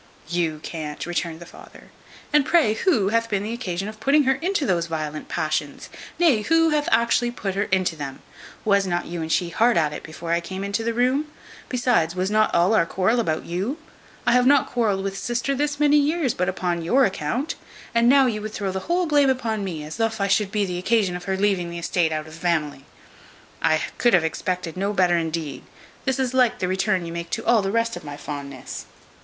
[0.29, 1.91] "You can't!" returned the father:
[2.33, 5.89] "and pray who hath been the occasion of putting her into those violent passions?
[6.17, 8.23] Nay, who hath actually put her into them?
[8.65, 11.27] Was not you and she hard at it before I came into the room?
[11.69, 13.77] Besides, was not all our quarrel about you?
[14.25, 17.53] I have not quarrelled with sister this many years but upon your account;
[17.93, 20.65] and now you would throw the whole blame upon me, as thof I should be
[20.65, 22.85] the occasion of her leaving the esteate out o' the vamily.
[23.61, 25.61] I could have expected no better indeed;
[26.05, 28.87] this is like the return you make to all the rest of my fondness."